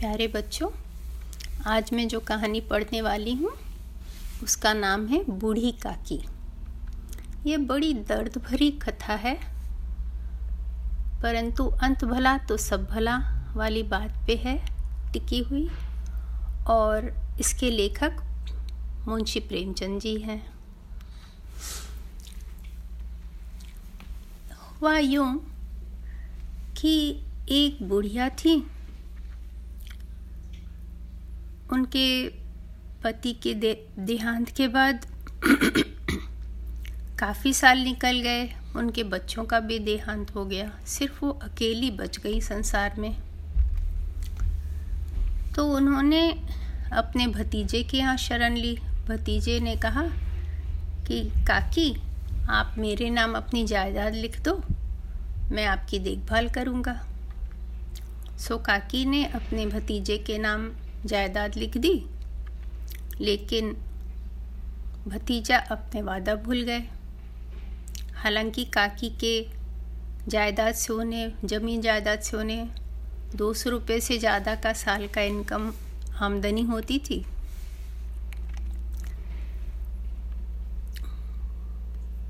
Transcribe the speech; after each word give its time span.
प्यारे 0.00 0.26
बच्चों, 0.28 0.68
आज 1.66 1.88
मैं 1.92 2.06
जो 2.08 2.18
कहानी 2.20 2.60
पढ़ने 2.60 3.00
वाली 3.02 3.32
हूँ, 3.34 3.50
उसका 4.42 4.72
नाम 4.72 5.06
है 5.06 5.22
बूढ़ी 5.30 5.72
काकी। 5.82 6.18
ये 7.46 7.56
बड़ी 7.56 7.92
दर्द 8.02 8.36
भरी 8.44 8.70
कथा 8.82 9.14
है, 9.14 9.34
परंतु 11.22 11.64
अंत 11.82 12.04
भला 12.04 12.36
तो 12.38 12.56
सब 12.56 12.86
भला 12.86 13.16
वाली 13.56 13.82
बात 13.88 14.14
पे 14.26 14.36
है, 14.36 14.56
टिकी 15.12 15.42
हुई, 15.42 15.66
और 16.68 17.12
इसके 17.40 17.70
लेखक 17.70 18.22
मुंशी 19.08 19.40
प्रेमचंद 19.40 20.00
जी 20.00 20.16
हैं। 20.20 20.40
हुआ 24.72 24.96
यूँ 24.98 25.36
कि 26.76 26.98
एक 27.52 27.86
बुढ़िया 27.88 28.28
थी 28.38 28.58
उनके 31.72 32.28
पति 33.02 33.32
के 33.32 33.54
दे, 33.54 33.86
देहांत 33.98 34.50
के 34.50 34.68
बाद 34.68 35.06
काफ़ी 37.18 37.52
साल 37.52 37.78
निकल 37.78 38.20
गए। 38.20 38.54
उनके 38.76 39.04
बच्चों 39.04 39.44
का 39.44 39.60
भी 39.60 39.78
देहांत 39.78 40.34
हो 40.34 40.44
गया। 40.44 40.78
सिर्फ़ 40.86 41.24
वो 41.24 41.30
अकेली 41.30 41.90
बच 41.90 42.18
गई 42.18 42.40
संसार 42.40 42.94
में। 42.98 43.16
तो 45.56 45.72
उन्होंने 45.72 46.30
अपने 46.92 47.26
भतीजे 47.26 47.82
के 47.82 47.96
यहाँ 47.98 48.16
शरण 48.16 48.56
ली। 48.56 48.78
भतीजे 49.08 49.60
ने 49.60 49.76
कहा 49.76 50.02
कि, 51.08 51.24
काकी, 51.24 51.96
आप 52.50 52.74
मेरे 52.78 53.10
नाम 53.10 53.34
अपनी 53.34 53.66
जायदाद 53.66 54.14
लिख 54.14 54.40
दो। 54.40 54.62
मैं 55.52 55.66
आपकी 55.66 55.98
देखभाल 55.98 56.48
करूँगा। 56.48 57.06
सो 58.38 58.58
काकी 58.58 59.04
ने 59.04 59.24
अपने 59.24 59.66
भतीजे 59.66 60.18
के 60.18 60.38
नाम 60.38 60.70
जायदाद 61.06 61.56
लिख 61.56 61.76
दी। 61.76 61.92
लेकिन 63.20 63.76
भतीजा 65.08 65.58
अपने 65.70 66.02
वादा 66.02 66.34
भूल 66.34 66.62
गए। 66.62 66.82
हालाँकि 68.14 68.64
काकी 68.64 69.08
के 69.24 69.40
जायदाद 70.28 70.74
से 70.74 70.92
उन्हें, 70.92 71.32
ज़मीन 71.44 71.80
जायदाद 71.80 72.20
से 72.20 72.36
उन्हें 72.36 72.68
दो 73.36 73.52
सौ 73.54 73.70
रुपये 73.70 74.00
से 74.00 74.18
ज़्यादा 74.18 74.54
का 74.54 74.72
साल 74.74 75.06
का 75.06 75.22
इनकम 75.22 75.72
आमदनी 76.20 76.62
होती 76.62 76.98
थी। 77.00 77.24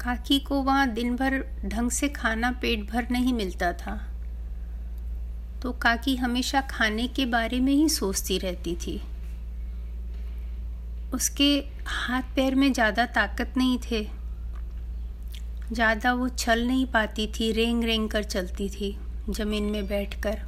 काकी 0.00 0.38
को 0.38 0.62
वहाँ 0.62 0.88
दिन 0.88 1.16
भर 1.16 1.34
ढंग 1.64 1.90
से 1.90 2.08
खाना 2.08 2.50
पेट 2.52 2.90
भर 2.90 3.06
नहीं 3.10 3.32
मिलता 3.32 3.72
था। 3.72 3.94
तो 5.62 5.72
काकी 5.72 6.14
हमेशा 6.16 6.60
खाने 6.60 7.06
के 7.08 7.26
बारे 7.26 7.60
में 7.60 7.72
ही 7.72 7.88
सोचती 7.88 8.38
रहती 8.38 8.74
थी। 8.76 9.00
उसके 11.14 11.48
हाथ 11.86 12.22
पैर 12.36 12.54
में 12.54 12.72
ज़्यादा 12.72 13.06
ताकत 13.06 13.54
नहीं 13.56 13.78
थे। 13.90 14.06
ज़्यादा 15.72 16.12
वो 16.12 16.28
चल 16.28 16.66
नहीं 16.66 16.86
पाती 16.86 17.26
थी, 17.26 17.50
रेंग 17.52 17.84
रेंग 17.84 18.08
कर 18.10 18.22
चलती 18.24 18.68
थी 18.70 18.96
ज़मीन 19.30 19.64
में 19.64 19.86
बैठकर। 19.86 20.40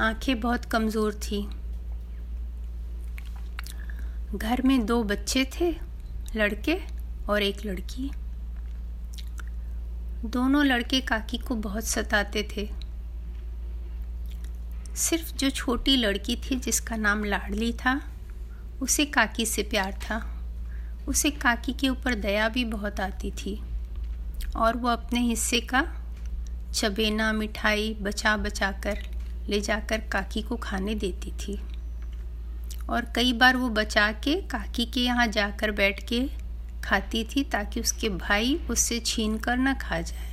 आँखें 0.00 0.40
बहुत 0.40 0.64
कमज़ोर 0.64 1.14
थी। 1.22 1.46
घर 4.34 4.62
में 4.62 4.84
दो 4.86 5.02
बच्चे 5.04 5.44
थे, 5.54 5.70
लड़के 6.36 6.78
और 7.28 7.42
एक 7.42 7.64
लड़की। 7.66 8.10
दोनों 10.24 10.64
लड़के 10.66 11.00
काकी 11.00 11.38
को 11.38 11.54
बहुत 11.56 11.84
सताते 11.84 12.48
थे। 12.56 12.68
सिर्फ़ 14.96 15.32
जो 15.34 15.50
छोटी 15.50 15.96
लड़की 15.96 16.36
थी 16.36 16.56
जिसका 16.56 16.96
नाम 16.96 17.24
लाडली 17.24 17.72
था, 17.72 18.00
उसे 18.82 19.04
काकी 19.04 19.46
से 19.46 19.62
प्यार 19.62 19.92
था। 19.92 20.36
उसे 21.08 21.30
काकी 21.30 21.72
के 21.72 21.88
ऊपर 21.88 22.14
दया 22.14 22.48
भी 22.48 22.64
बहुत 22.64 23.00
आती 23.00 23.30
थी 23.30 23.62
और 24.56 24.76
वो 24.76 24.88
अपने 24.88 25.20
हिस्से 25.20 25.60
का 25.60 25.86
चबेना, 26.74 27.32
मिठाई 27.32 27.96
बचा 28.00 28.36
बचा 28.36 28.72
कर 28.72 28.98
ले 29.48 29.60
जाकर 29.60 30.00
काकी 30.00 30.42
को 30.42 30.56
खाने 30.56 30.94
देती 30.94 31.30
थी। 31.30 31.60
और 32.90 33.12
कई 33.16 33.32
बार 33.32 33.56
वो 33.56 33.68
बचा 33.68 34.12
के 34.12 34.34
काकी 34.42 34.86
के 34.86 35.00
यहाँ 35.00 35.26
जाकर 35.26 35.70
बैठ 35.70 36.08
के 36.08 36.28
खाती 36.84 37.24
थी 37.24 37.44
ताकि 37.44 37.80
उसके 37.80 38.08
भाई 38.08 38.60
उससे 38.70 39.00
छीन 39.00 39.38
कर 39.38 39.56
ना 39.56 39.74
खा 39.74 40.00
जाए। 40.00 40.28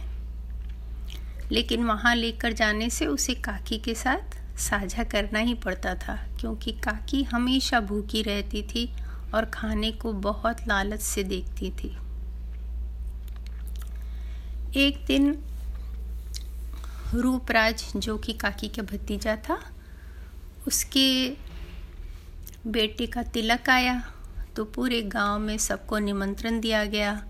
लेकिन 1.52 1.84
वहाँ 1.84 2.16
लेकर 2.16 2.54
जाने 2.54 2.90
से 2.90 3.06
उसे 3.06 3.34
काकी 3.34 3.78
के 3.78 3.96
साथ 3.96 4.47
साझा 4.60 5.04
करना 5.04 5.40
ही 5.40 5.54
पड़ता 5.56 5.94
था, 5.98 6.16
क्योंकि 6.40 6.72
काकी 6.84 7.24
हमेशा 7.24 7.80
भूखी 7.82 8.22
रहती 8.22 8.62
थी 8.66 8.90
और 9.34 9.46
खाने 9.46 9.92
को 9.92 10.14
बहुत 10.14 10.68
लालच 10.68 11.02
से 11.02 11.24
देखती 11.24 11.70
थी। 11.74 11.96
एक 14.78 15.06
दिन 15.08 15.38
रूपराज, 17.14 17.84
जो 17.96 18.18
कि 18.18 18.34
काकी 18.34 18.68
का 18.68 18.84
भतीजा 18.84 19.36
था, 19.50 19.60
उसके 20.68 21.30
बेटे 22.68 23.08
का 23.08 23.24
तिलक 23.24 23.70
आया 23.70 24.02
तो 24.56 24.64
पूरे 24.66 25.02
गाँव 25.04 25.40
में 25.40 25.58
सबको 25.58 25.98
निमंत्रण 26.00 26.60
दिया 26.60 26.84
गया 26.86 27.22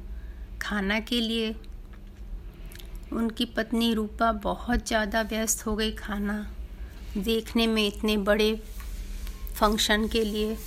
खाना 0.61 0.99
के 0.99 1.19
लिए। 1.21 1.55
उनकी 3.13 3.45
पत्नी 3.47 3.93
रूपा 3.93 4.31
बहुत 4.43 4.87
ज़्यादा 4.87 5.21
व्यस्त 5.21 5.65
हो 5.65 5.75
गई 5.75 5.91
खाना 5.93 6.45
देखने 7.17 7.67
में 7.67 7.87
इतने 7.87 8.17
बड़े 8.17 8.53
फ़ंक्शन 9.55 10.07
के 10.07 10.23
लिए। 10.23 10.57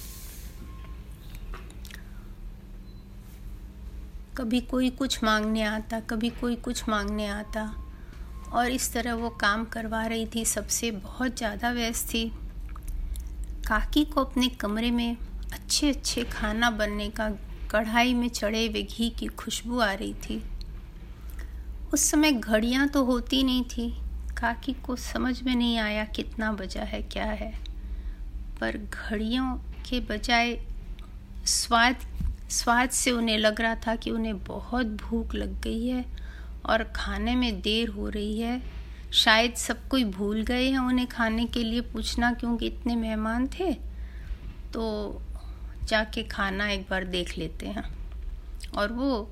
कभी 4.37 4.61
कोई 4.61 4.91
कुछ 4.91 5.23
मांगने 5.25 5.63
आता, 5.63 6.01
कभी 6.01 6.31
कोई 6.31 6.57
कुछ 6.57 6.89
मांगने 6.89 7.27
आता, 7.27 7.65
और 8.53 8.71
इस 8.71 8.93
तरह 8.93 9.15
वो 9.15 9.31
काम 9.31 9.65
करवा 9.65 10.05
रही 10.07 10.27
थी, 10.27 10.45
सबसे 10.45 10.91
बहुत 10.91 11.37
ज़्यादा 11.37 11.71
व्यस्त 11.71 12.09
थी। 12.09 12.27
काकी 13.69 14.05
को 14.05 14.25
अपने 14.25 14.49
कमरे 14.49 14.91
में 14.91 15.17
अच्छे 15.53 15.91
अच्छे 15.91 16.25
खाना 16.25 16.71
बनने 16.71 17.09
का, 17.11 17.29
कढ़ाई 17.71 18.15
में 18.15 18.29
चढ़े 18.29 18.67
हुए 18.67 18.83
घी 18.83 19.11
की 19.11 19.27
खुशबू 19.27 19.79
आ 19.79 19.93
रही 19.93 20.15
थी। 20.15 20.43
उस 21.93 22.11
समय 22.11 22.33
घड़ियाँ 22.33 22.89
तो 22.89 23.05
होती 23.05 23.43
नहीं 23.43 23.65
थी 23.65 23.93
काकी 24.41 24.73
को 24.73 24.97
समझ 24.97 25.43
में 25.43 25.57
नहीं 25.57 25.79
आया 25.79 26.05
कितना 26.05 26.53
बजा 26.53 26.83
है, 26.83 27.03
क्या 27.03 27.25
है। 27.25 27.59
पर 28.61 28.77
घड़ियों 28.77 29.55
के 29.57 30.01
बजाय 30.01 30.61
स्वाद 31.47 31.97
स्वाद 32.51 32.91
से 32.91 33.11
उन्हें 33.11 33.39
लग 33.39 33.61
रहा 33.61 33.75
था 33.75 33.97
कि 33.97 34.11
उन्हें 34.11 34.45
बहुत 34.45 34.87
भूख 34.87 35.35
लग 35.35 35.61
गई 35.61 35.87
है 35.87 36.05
और 36.67 36.83
खाने 36.85 37.35
में 37.35 37.61
देर 37.61 37.89
हो 37.89 38.09
रही 38.09 38.41
है। 38.41 38.63
शायद 39.13 39.55
सब 39.55 39.89
कोई 39.89 40.05
भूल 40.05 40.43
गए 40.43 40.71
हैं 40.71 40.79
उन्हें 40.79 41.09
खाने 41.09 41.45
के 41.45 41.63
लिए, 41.65 41.81
पूछना 41.81 42.33
क्योंकि 42.33 42.67
इतने 42.67 42.97
मेहमान 42.97 43.47
थे? 43.47 43.75
तो 44.73 45.23
जाके 45.85 46.23
खाना 46.23 46.69
एक 46.69 46.87
बार 46.91 47.05
देख 47.05 47.39
लेते 47.39 47.67
हैं। 47.67 47.85
और 48.77 48.93
वो 48.93 49.31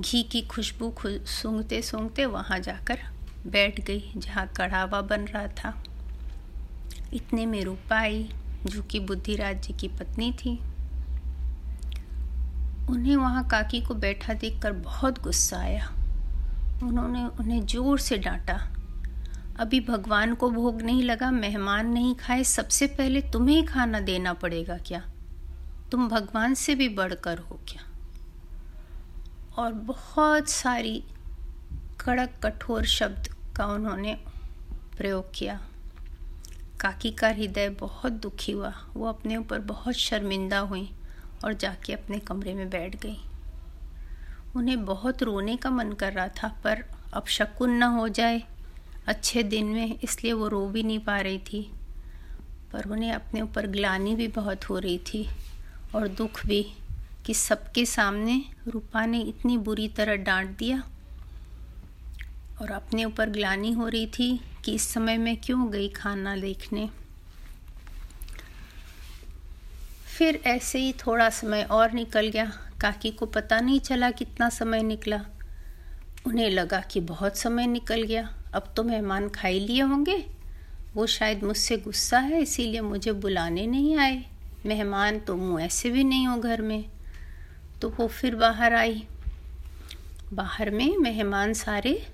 घी 0.00 0.22
की 0.22 0.42
खुशबू 0.42 0.94
सूंघते 1.06 1.82
सूंघते 1.82 2.26
वहाँ 2.26 2.58
जाकर 2.58 2.98
बैठ 3.50 3.80
गई 3.80 4.12
जहाँ 4.16 4.46
कढ़ावा 4.56 5.00
बन 5.00 5.20
रहा 5.20 5.46
था। 5.46 5.82
इतने 7.14 7.46
में 7.46 7.64
रूपा 7.64 7.96
आई, 7.96 8.30
जो 8.66 8.82
कि 8.82 9.00
बुद्धिराज 9.00 9.62
जी 9.62 9.72
की 9.72 9.88
पत्नी 9.88 10.32
थी। 10.32 10.58
उन्हें 12.90 13.16
वहाँ 13.16 13.48
काकी 13.48 13.80
को 13.80 13.94
बैठा 13.94 14.32
देखकर 14.32 14.72
बहुत 14.72 15.22
गुस्सा 15.22 15.58
आया। 15.58 15.88
उन्होंने 16.82 17.24
उन्हें 17.26 17.66
ज़ोर 17.66 17.98
से 17.98 18.18
डांटा। 18.18 18.68
अभी 19.60 19.80
भगवान 19.80 20.34
को 20.34 20.50
भोग 20.50 20.82
नहीं 20.82 21.02
लगा, 21.02 21.30
मेहमान 21.30 21.88
नहीं 21.88 22.14
खाए, 22.14 22.44
सबसे 22.44 22.86
पहले 22.86 23.22
तुम्हें 23.22 23.66
खाना 23.66 24.00
देना 24.00 24.32
पड़ेगा 24.32 24.78
क्या? 24.78 25.02
तुम 25.90 26.08
भगवान 26.08 26.54
से 26.54 26.74
भी 26.74 26.88
बढ़कर 26.88 27.38
हो 27.38 27.60
क्या? 27.68 27.82
और 29.62 29.72
बहुत 29.72 30.48
सारी 30.48 31.04
कड़क 32.00 32.30
कठोर 32.42 32.84
शब्द 32.84 33.28
का 33.58 33.66
उन्होंने 33.66 34.14
प्रयोग 34.96 35.30
किया। 35.34 35.60
काकी 36.80 37.10
का 37.10 37.28
हृदय 37.28 37.68
बहुत 37.68 38.12
दुखी 38.12 38.52
हुआ। 38.52 38.72
वो 38.94 39.06
अपने 39.06 39.36
ऊपर 39.36 39.58
बहुत 39.60 39.94
शर्मिंदा 39.94 40.58
हुई 40.58 40.90
और 41.44 41.52
जाके 41.54 41.92
अपने 41.92 42.18
कमरे 42.18 42.54
में 42.54 42.68
बैठ 42.70 42.96
गई। 42.96 43.16
उन्हें 44.56 44.84
बहुत 44.84 45.22
रोने 45.22 45.56
का 45.56 45.70
मन 45.70 45.92
कर 45.92 46.12
रहा 46.12 46.28
था, 46.28 46.48
पर 46.64 46.84
अब 47.12 47.26
शकुन 47.26 47.70
न 47.70 47.82
हो 47.82 48.08
जाए। 48.08 48.42
अच्छे 49.06 49.42
दिन 49.42 49.66
में 49.66 49.98
इसलिए 50.00 50.32
वो 50.32 50.48
रो 50.48 50.66
भी 50.66 50.82
नहीं 50.82 50.98
पा 50.98 51.20
रही 51.20 51.38
थी, 51.38 51.62
पर 52.72 52.90
उन्हें 52.90 53.12
अपने 53.12 53.40
ऊपर 53.40 53.66
ग्लानी 53.66 54.14
भी 54.14 54.28
बहुत 54.28 54.68
हो 54.70 54.78
रही 54.78 54.98
थी 54.98 55.26
और 55.94 56.08
दुख 56.08 56.46
भी 56.46 56.62
कि 57.26 57.34
सबके 57.34 57.84
सामने 57.86 58.42
रूपा 58.68 59.04
ने 59.06 59.20
इतनी 59.20 59.56
बुरी 59.58 59.88
तरह 59.88 60.16
डांट 60.16 60.56
दिया। 60.58 60.82
और 62.62 62.70
अपने 62.70 63.04
ऊपर 63.04 63.30
ग्लानी 63.30 63.72
हो 63.72 63.88
रही 63.88 64.06
थी 64.06 64.40
कि 64.64 64.72
इस 64.72 64.88
समय 64.88 65.18
मैं 65.18 65.36
क्यों 65.36 65.72
गई 65.72 65.88
खाना 65.88 66.36
देखने। 66.36 66.90
फिर 70.18 70.42
ऐसे 70.46 70.78
ही 70.78 70.92
थोड़ा 70.92 71.30
समय 71.30 71.62
और 71.62 71.92
निकल 71.92 72.28
गया। 72.28 72.52
काकी 72.80 73.10
को 73.10 73.26
पता 73.26 73.60
नहीं 73.60 73.80
चला 73.80 74.10
कितना 74.10 74.48
समय 74.48 74.82
निकला। 74.82 75.24
उन्हें 76.26 76.50
लगा 76.50 76.80
कि 76.80 77.00
बहुत 77.00 77.36
समय 77.36 77.66
निकल 77.66 78.02
गया। 78.02 78.34
अब 78.54 78.74
तो 78.76 78.84
मेहमान 78.84 79.28
खा 79.28 79.48
ही 79.48 79.60
लिए 79.60 79.82
होंगे। 79.82 80.26
वो 80.94 81.06
शायद 81.06 81.44
मुझसे 81.44 81.76
गुस्सा 81.76 82.18
है, 82.18 82.42
इसीलिए 82.42 82.80
मुझे 82.80 83.12
बुलाने 83.12 83.66
नहीं 83.66 83.96
आए। 83.96 84.24
मेहमान 84.66 85.18
तो 85.18 85.36
मुँह 85.36 85.64
ऐसे 85.64 85.90
भी 85.90 86.04
नहीं 86.04 86.26
हो 86.26 86.36
घर 86.36 86.62
में। 86.62 86.84
तो 87.82 87.88
वो 87.90 88.08
फिर 88.08 88.34
बाहर 88.34 88.74
आई। 88.74 89.06
बाहर 90.32 90.70
में 90.70 90.96
मेहमान 90.96 91.52
सारे 91.52 92.06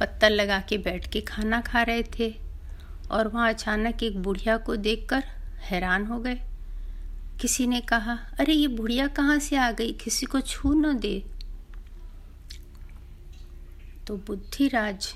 पत्तल 0.00 0.32
लगा 0.32 0.60
के 0.60 0.78
बैठ 0.78 1.12
के 1.12 1.20
खाना 1.20 1.60
खा 1.60 1.82
रहे 1.82 2.02
थे 2.02 2.34
और 3.10 3.28
वहाँ 3.28 3.48
अचानक 3.48 4.02
एक 4.02 4.22
बुढ़िया 4.22 4.56
को 4.56 4.76
देखकर 4.76 5.24
हैरान 5.58 6.06
हो 6.06 6.20
गए। 6.20 6.40
किसी 7.40 7.66
ने 7.66 7.80
कहा, 7.80 8.18
अरे, 8.40 8.52
ये 8.52 8.68
बुढ़िया 8.68 9.06
कहाँ 9.06 9.38
से 9.38 9.56
आ 9.56 9.70
गई? 9.70 9.92
किसी 9.92 10.26
को 10.26 10.40
छू 10.40 10.74
न 10.74 10.98
दे। 10.98 11.24
तो 14.06 14.16
बुद्धिराज 14.16 15.14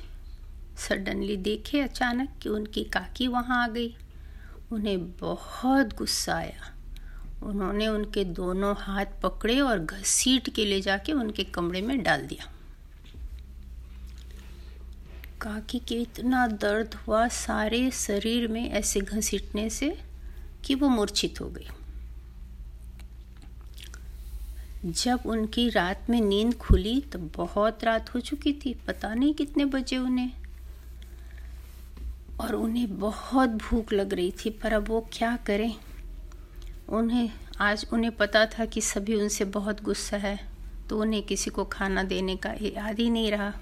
सडनली 0.77 1.37
देखे 1.37 1.81
अचानक 1.81 2.29
कि 2.43 2.49
उनकी 2.49 2.85
काकी 2.85 3.27
वहाँ 3.27 3.65
आ 3.65 3.69
गई। 3.69 3.97
उन्हें 4.73 5.17
बहुत 5.17 5.97
गुस्सा 5.97 6.35
आया। 6.35 6.75
उन्होंने 7.43 7.89
उनके 7.89 8.25
दोनों 8.25 8.75
हाथ 8.79 9.07
पकड़े 9.23 9.61
और 9.61 9.79
घसीट 9.79 10.55
के 10.55 10.65
ले 10.65 10.81
जाके 10.81 11.13
उनके 11.13 11.45
कमरे 11.45 11.83
में 11.83 12.03
डाल 12.03 12.23
दिया। 12.23 12.54
काकी 15.45 15.79
के 15.79 15.95
इतना 15.95 16.47
दर्द 16.47 16.95
हुआ 16.95 17.27
सारे 17.29 17.91
शरीर 17.91 18.49
में 18.49 18.71
ऐसे 18.71 19.01
घसीटने 19.01 19.71
से 19.71 19.99
कि 20.65 20.75
वो 20.75 20.89
मूर्छित 20.89 21.41
हो 21.41 21.49
गई। 21.49 21.69
जब 24.85 25.21
उनकी 25.27 25.69
रात 25.71 26.07
में 26.11 26.21
नींद 26.21 26.55
खुली 26.55 27.01
तो 27.01 27.19
बहुत 27.19 27.85
रात 27.85 28.15
हो 28.15 28.21
चुकी 28.21 28.53
थी, 28.53 28.75
पता 28.87 29.15
नहीं 29.15 29.35
कितने 29.35 29.65
बजे 29.65 29.97
उन्हें। 29.97 30.31
और 32.41 32.55
उन्हें 32.55 32.99
बहुत 32.99 33.49
भूख 33.49 33.93
लग 33.93 34.15
रही 34.15 34.33
थी, 34.45 34.51
पर 34.51 34.73
अब 34.73 34.89
वो 34.89 35.07
क्या 35.13 35.37
करें? 35.37 35.75
उन्हें, 36.89 37.31
आज 37.61 37.87
उन्हें 37.93 38.17
पता 38.17 38.47
था 38.47 38.65
कि 38.65 38.81
सभी 38.81 39.15
उनसे 39.15 39.45
बहुत 39.45 39.83
गुस्सा 39.83 40.17
है 40.17 40.39
तो 40.89 41.01
उन्हें 41.01 41.23
किसी 41.23 41.51
को 41.51 41.65
खाना 41.65 42.03
देने 42.03 42.37
का 42.37 42.55
याद 42.63 42.99
ही 42.99 43.11
नहीं 43.11 43.31
रहा। 43.31 43.53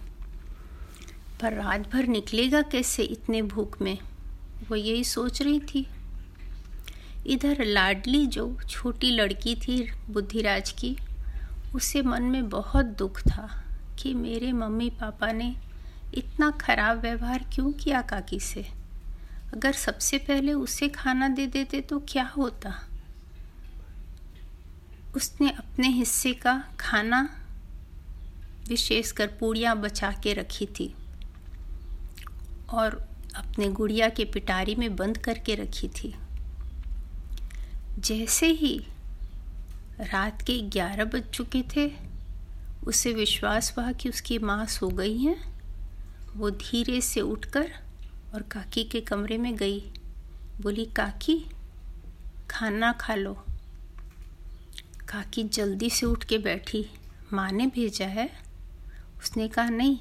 पर 1.42 1.52
रात 1.52 1.92
भर 1.92 2.06
निकलेगा 2.06 2.62
कैसे 2.62 3.02
इतने 3.02 3.42
भूख 3.42 3.82
में? 3.82 3.98
वो 4.68 4.76
यही 4.76 5.04
सोच 5.04 5.42
रही 5.42 5.60
थी। 5.60 5.86
इधर 7.26 7.64
लाडली, 7.64 8.26
जो 8.26 8.58
छोटी 8.70 9.10
लड़की 9.10 9.54
थी 9.54 9.92
बुद्धिराज 10.10 10.70
की, 10.70 10.96
उसे 11.74 12.02
मन 12.02 12.22
में 12.22 12.48
बहुत 12.48 12.86
दुख 12.86 13.20
था 13.20 13.64
कि 13.98 14.14
मेरे 14.14 14.52
मम्मी 14.52 14.90
पापा 14.90 15.32
ने 15.32 15.56
इतना 16.14 16.50
खराब 16.50 17.00
व्यवहार 17.00 17.50
क्यों 17.54 17.72
किया 17.72 18.02
काकी 18.02 18.40
से? 18.40 18.66
अगर 19.54 19.72
सबसे 19.72 20.18
पहले 20.18 20.52
उसे 20.52 20.88
खाना 20.88 21.28
दे 21.28 21.46
देते 21.46 21.80
तो 21.80 22.00
क्या 22.00 22.24
होता? 22.24 22.88
उसने 25.16 25.50
अपने 25.50 25.88
हिस्से 25.88 26.32
का 26.32 26.64
खाना, 26.80 27.28
विशेषकर 28.68 29.26
पूड़ियाँ 29.26 29.80
बचा 29.80 30.12
के 30.12 30.32
रखी 30.32 30.66
थी। 30.66 30.94
और 32.72 33.08
अपने 33.36 33.68
गुड़िया 33.68 34.08
के 34.08 34.24
पिटारी 34.24 34.74
में 34.74 34.96
बंद 34.96 35.18
करके 35.18 35.54
रखी 35.54 35.88
थी। 35.88 36.14
जैसे 37.98 38.46
ही 38.46 38.86
रात 40.00 40.42
के 40.42 40.60
ग्यारह 40.60 41.04
बज 41.04 41.30
चुके 41.30 41.62
थे, 41.76 41.92
उसे 42.86 43.12
विश्वास 43.12 43.74
हुआ 43.78 43.92
कि 43.92 44.08
उसकी 44.08 44.38
माँ 44.38 44.66
सो 44.66 44.88
गई 44.88 45.18
हैं। 45.18 45.52
वो 46.36 46.50
धीरे 46.50 47.00
से 47.00 47.20
उठकर 47.20 47.72
और 48.34 48.42
काकी 48.42 48.84
के 48.84 49.00
कमरे 49.00 49.38
में 49.38 49.56
गई। 49.56 49.80
बोली, 50.60 50.84
काकी, 50.84 51.50
खाना 52.50 52.92
खा 52.92 53.14
लो। 53.14 53.34
काकी 55.08 55.44
जल्दी 55.44 55.90
से 55.90 56.06
उठ 56.06 56.24
के 56.24 56.38
बैठी। 56.38 56.86
माँ 57.32 57.52
ने 57.52 57.66
भेजा 57.66 58.06
है? 58.06 58.30
उसने 59.18 59.48
कहा, 59.48 59.68
नहीं 59.68 59.98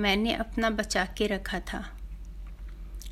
मैंने 0.00 0.32
अपना 0.34 0.70
बचा 0.70 1.04
के 1.04 1.26
रखा 1.26 1.60
था। 1.60 1.98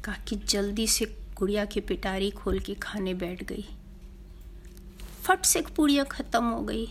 काकी 0.04 0.36
जल्दी 0.36 0.86
से 0.86 1.18
गुड़िया 1.36 1.64
की 1.64 1.80
पिटारी 1.80 2.30
खोल 2.30 2.58
के 2.58 2.74
खाने 2.74 3.14
बैठ 3.14 3.44
गई। 3.44 3.68
फट 5.22 5.44
से 5.44 5.62
पूड़िया 5.62 6.04
ख़त्म 6.04 6.44
हो 6.44 6.60
गई। 6.60 6.86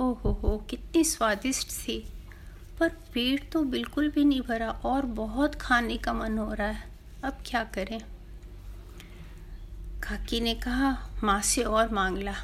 ओहो 0.00 0.32
हो, 0.32 0.66
कितनी 0.70 1.04
स्वादिष्ट 1.04 1.68
थी। 1.68 2.12
पर 2.80 2.88
पेट 2.88 3.52
तो 3.52 3.62
बिल्कुल 3.62 4.08
भी 4.08 4.24
नहीं 4.24 4.40
भरा 4.40 4.70
और 4.70 5.06
बहुत 5.06 5.54
खाने 5.54 5.96
का 5.96 6.12
मन 6.12 6.38
हो 6.38 6.52
रहा 6.52 6.66
है। 6.66 6.90
अब 7.24 7.38
क्या 7.46 7.64
करें? 7.64 8.00
काकी 10.02 10.40
ने 10.40 10.54
कहा, 10.54 11.10
माँ 11.24 11.42
से 11.42 11.62
और 11.62 11.88
मांग 11.88 12.18
ला। 12.18 12.34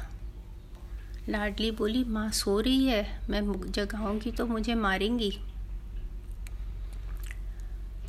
लाडली 1.29 1.71
बोली, 1.71 2.03
माँ 2.03 2.31
सो 2.31 2.59
रही 2.59 2.85
है, 2.85 3.19
मैं 3.29 3.71
जगाऊँगी 3.71 4.31
तो 4.31 4.45
मुझे 4.45 4.75
मारेंगी। 4.75 5.39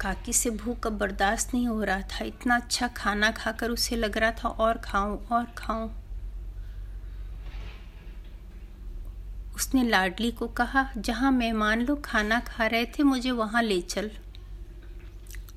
काकी 0.00 0.32
से 0.32 0.50
भूख 0.50 0.86
अब 0.86 0.98
बर्दाश्त 0.98 1.54
नहीं 1.54 1.68
हो 1.68 1.84
रहा 1.84 2.00
था। 2.00 2.24
इतना 2.24 2.56
अच्छा 2.56 2.88
खाना 2.88 3.30
खाकर 3.30 3.70
उसे 3.70 3.96
लग 3.96 4.18
रहा 4.18 4.30
था, 4.30 4.48
और 4.48 4.78
खाऊं 4.78 5.18
और 5.18 5.44
खाऊं। 5.44 5.90
उसने 9.54 9.88
लाडली 9.88 10.30
को 10.30 10.46
कहा, 10.46 10.92
जहाँ 10.96 11.32
मेहमान 11.32 11.80
लोग 11.80 12.04
खाना 12.04 12.40
खा 12.40 12.66
रहे 12.66 12.86
थे, 12.86 13.02
मुझे 13.02 13.30
वहाँ 13.30 13.62
ले 13.62 13.80
चल। 13.80 14.10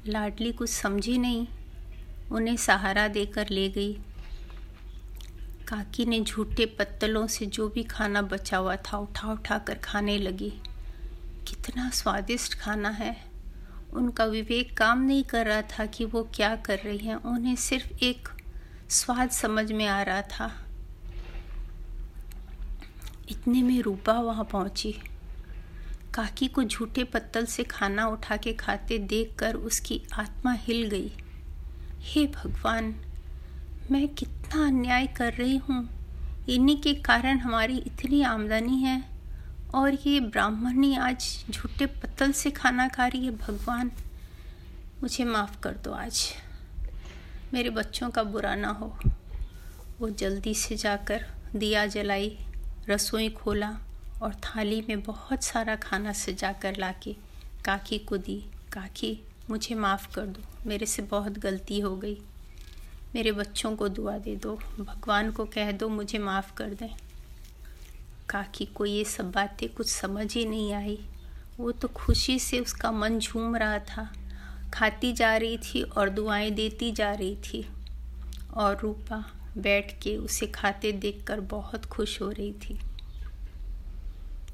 लाडली 0.08 0.52
कुछ 0.52 0.70
समझी 0.70 1.18
नहीं, 1.18 1.48
उन्हें 2.32 2.58
सहारा 2.58 3.08
देकर 3.08 3.50
ले 3.50 3.70
गई। 3.70 3.94
काकी 5.68 6.06
ने 6.06 6.22
झूठे 6.22 6.66
पत्तलों 6.66 7.28
से 7.28 7.46
जो 7.46 7.70
भी 7.70 7.84
खाना 7.84 8.22
बचा 8.22 8.58
हुआ 8.58 8.76
था 8.76 8.98
उठा 8.98 9.32
उठा 9.32 9.58
कर 9.58 9.76
खाने 9.76 10.18
लगी। 10.18 10.54
कितना 11.48 11.90
स्वादिष्ट 11.90 12.54
खाना 12.54 12.90
है 12.90 13.31
उनका 13.94 14.26
विवेक 14.26 14.78
काम 14.78 15.02
नहीं 15.02 15.24
कर 15.24 15.46
रहा 15.46 15.62
था 15.62 15.86
कि 15.86 16.06
वो 16.06 16.30
क्या 16.36 16.56
कर 16.56 16.80
रही 16.80 16.98
हैं। 16.98 17.16
उन्हें 17.16 17.56
सिर्फ़ 17.56 18.04
एक 18.04 18.30
स्वाद 18.90 19.30
समझ 19.30 19.72
में 19.72 19.88
आ 19.88 20.02
रहा 20.02 20.22
था। 20.22 20.66
इतने 23.30 23.64
में 23.64 23.82
रूपा 23.82 24.14
वहाँ 24.14 24.46
पहुँची। 24.46 24.92
काकी 26.14 26.48
को 26.48 26.64
झूठे 26.64 27.04
पत्तल 27.04 27.46
से 27.46 27.64
खाना 27.64 28.08
उठा 28.08 28.38
के 28.38 28.54
खाते 28.54 28.98
देखकर 28.98 29.56
उसकी 29.56 30.02
आत्मा 30.14 30.52
हिल 30.52 30.88
गई। 30.88 31.12
हे 32.00 32.28
भगवान, 32.28 32.96
मैं 33.92 34.08
कितना 34.08 34.66
अन्याय 34.66 35.08
कर 35.08 35.34
रही 35.34 35.58
हूँ। 35.58 35.90
इन्हीं 36.50 36.82
के 36.82 36.94
कारण 36.94 37.38
हमारी 37.38 37.78
इतनी 37.78 38.22
आमदनी 38.22 38.80
है। 38.80 39.11
और 39.74 39.94
ये 39.94 40.20
ब्राह्मणी 40.20 40.96
आज 40.96 41.46
झूठे 41.50 41.86
पत्तल 41.86 42.32
से 42.32 42.52
खाना 42.52 42.88
खा 42.88 43.08
रही 43.08 43.26
है, 43.26 43.32
भगवान। 43.32 43.92
मुझे 45.02 45.24
माफ़ 45.24 45.60
कर 45.60 45.72
दो 45.72 45.92
आज। 45.92 46.34
मेरे 47.54 47.70
बच्चों 47.70 48.10
का 48.10 48.24
बुरा 48.24 48.56
ना 48.56 48.68
हो। 48.68 49.00
वो 50.00 50.10
जल्दी 50.10 50.54
से 50.54 50.76
जाकर 50.76 51.26
दिया 51.56 51.86
जलाई, 51.86 52.38
रसोई 52.90 53.30
खोला 53.30 53.78
और 54.22 54.36
थाली 54.36 54.82
में 54.82 55.02
बहुत 55.02 55.44
सारा 55.44 55.76
खाना 55.76 56.14
सजा 56.14 56.54
कर 56.54 56.78
ला 56.78 56.92
के 56.92 57.16
काकी 57.66 57.98
को 58.00 58.18
दी। 58.18 58.46
काकी, 58.74 59.24
मुझे 59.50 59.76
माफ़ 59.76 60.16
कर 60.16 60.26
दो। 60.26 60.42
मेरे 60.66 60.86
से 60.86 61.02
बहुत 61.02 61.32
गलती 61.32 61.80
हो 61.80 61.98
गई। 61.98 62.22
मेरे 63.16 63.32
बच्चों 63.32 63.76
को 63.76 63.90
दुआ 63.90 64.18
दे 64.18 64.36
दो। 64.36 64.56
भगवान 64.80 65.32
को 65.32 65.46
कह 65.46 65.72
दो 65.72 65.90
मुझे 65.90 66.18
माफ़ 66.18 66.54
कर 66.54 66.70
दें। 66.70 66.96
काकी 68.32 68.66
को 68.66 68.86
ये 68.86 69.04
सब 69.04 69.32
बातें 69.32 69.70
कुछ 69.70 69.90
समझ 69.90 70.34
ही 70.34 70.46
नहीं 70.46 70.74
आई। 70.74 71.06
वो 71.58 71.72
तो 71.72 71.88
खुशी 71.88 72.40
से 72.40 72.60
उसका 72.60 72.92
मन 72.92 73.20
झूम 73.20 73.56
रहा 73.56 73.80
था। 73.80 74.14
खाती 74.74 75.14
जा 75.14 75.38
रही 75.38 75.58
थी 75.58 75.82
और 75.82 76.10
दुआएँ 76.10 76.52
देती 76.52 76.92
जा 76.92 77.14
रही 77.14 77.36
थी। 77.36 77.70
और 78.54 78.80
रूपा 78.80 79.32
बैठ 79.58 80.02
के 80.02 80.18
उसे 80.18 80.48
खाते 80.48 80.92
देखकर 80.92 81.40
बहुत 81.40 81.86
खुश 81.86 82.22
हो 82.22 82.32
रही 82.32 82.54
थी। 82.54 82.74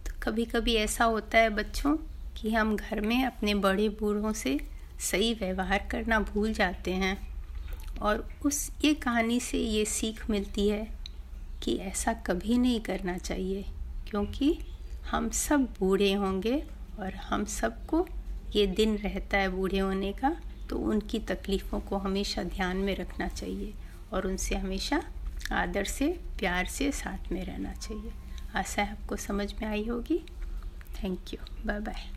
तो 0.05 0.11
कभी 0.23 0.45
कभी 0.45 0.75
ऐसा 0.75 1.05
होता 1.05 1.37
है 1.37 1.49
बच्चों 1.49 1.97
कि 2.37 2.53
हम 2.53 2.75
घर 2.75 3.01
में 3.01 3.25
अपने 3.25 3.55
बड़े 3.55 3.89
बूढ़ों 3.89 4.33
से 4.33 4.59
सही 4.99 5.33
व्यवहार 5.33 5.87
करना 5.91 6.19
भूल 6.19 6.53
जाते 6.53 6.93
हैं। 6.93 7.27
और 8.01 8.29
उस 8.45 8.71
ये 8.85 8.93
कहानी 8.93 9.39
से 9.39 9.57
ये 9.57 9.85
सीख 9.85 10.29
मिलती 10.29 10.67
है 10.69 10.96
कि 11.63 11.75
ऐसा 11.77 12.13
कभी 12.13 12.57
नहीं 12.57 12.79
करना 12.81 13.17
चाहिए, 13.17 13.65
क्योंकि 14.09 14.57
हम 15.11 15.29
सब 15.29 15.63
बूढ़े 15.79 16.11
होंगे 16.13 16.63
और 16.99 17.15
हम 17.15 17.45
सबको 17.45 18.07
ये 18.55 18.65
दिन 18.67 18.97
रहता 18.97 19.37
है 19.37 19.49
बूढ़े 19.49 19.79
होने 19.79 20.11
का 20.13 20.35
तो 20.69 20.77
उनकी 20.77 21.19
तकलीफ़ों 21.19 21.79
को 21.79 21.97
हमेशा 21.97 22.43
ध्यान 22.45 22.77
में 22.77 22.95
रखना 22.95 23.27
चाहिए 23.27 23.73
और 24.13 24.27
उनसे 24.27 24.55
हमेशा 24.55 25.01
आदर 25.51 25.83
से, 25.83 26.07
प्यार 26.39 26.65
से 26.65 26.91
साथ 26.91 27.31
में 27.31 27.43
रहना 27.45 27.73
चाहिए। 27.73 28.11
आशा 28.55 28.81
है 28.81 28.91
आपको 28.91 29.15
समझ 29.15 29.53
में 29.53 29.67
आई 29.67 29.87
होगी। 29.87 30.19
Thank 31.03 31.33
you. 31.33 31.65
Bye 31.65 31.79
bye. 31.79 32.16